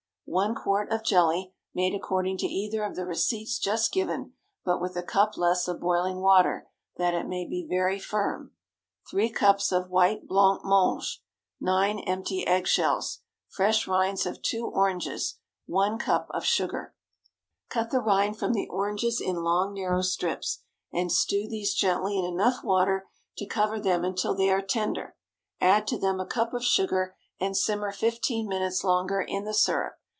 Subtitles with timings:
[0.31, 4.31] ✠ 1 quart of jelly, made according to either of the receipts just given,
[4.63, 8.53] but with a cup less of boiling water, that it may be very firm.
[9.09, 11.21] 3 cups of white blanc mange.
[11.59, 13.19] 9 empty eggshells.
[13.49, 15.35] Fresh rinds of two oranges.
[15.65, 16.93] 1 cup of sugar.
[17.67, 20.59] Cut the rind from the oranges in long narrow strips,
[20.93, 23.05] and stew these gently in enough water
[23.37, 25.13] to cover them until they are tender.
[25.59, 29.97] Add to them a cup of sugar, and simmer fifteen minutes longer in the syrup.